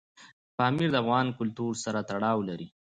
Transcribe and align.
پامیر 0.57 0.89
د 0.91 0.95
افغان 1.03 1.27
کلتور 1.39 1.73
سره 1.83 1.99
تړاو 2.09 2.39
لري. 2.49 2.67